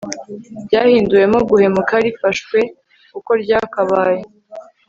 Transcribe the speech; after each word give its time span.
ryahinduwemo 0.65 1.37
guhemuka 1.49 1.93
rifashwe 2.05 2.57
uko 3.17 3.31
ryakabaye 3.43 4.21